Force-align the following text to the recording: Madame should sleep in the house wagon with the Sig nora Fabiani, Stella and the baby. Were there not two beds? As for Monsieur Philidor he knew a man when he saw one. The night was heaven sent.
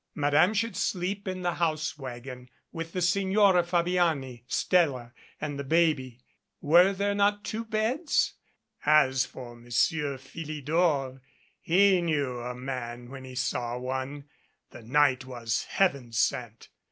Madame 0.15 0.51
should 0.51 0.75
sleep 0.75 1.27
in 1.27 1.43
the 1.43 1.53
house 1.53 1.95
wagon 1.95 2.49
with 2.71 2.91
the 2.91 3.03
Sig 3.03 3.27
nora 3.27 3.63
Fabiani, 3.63 4.43
Stella 4.47 5.13
and 5.39 5.59
the 5.59 5.63
baby. 5.63 6.23
Were 6.59 6.91
there 6.91 7.13
not 7.13 7.43
two 7.43 7.63
beds? 7.63 8.33
As 8.83 9.27
for 9.27 9.55
Monsieur 9.55 10.17
Philidor 10.17 11.21
he 11.59 12.01
knew 12.01 12.39
a 12.39 12.55
man 12.55 13.11
when 13.11 13.25
he 13.25 13.35
saw 13.35 13.77
one. 13.77 14.25
The 14.71 14.81
night 14.81 15.23
was 15.25 15.65
heaven 15.65 16.11
sent. 16.13 16.69